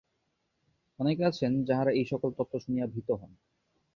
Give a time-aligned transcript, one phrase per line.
[0.99, 3.31] অনেকে আছেন, যাঁহারা এই-সকল তত্ত্ব শুনিয়া ভীত হন।